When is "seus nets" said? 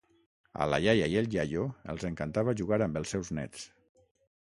3.17-3.67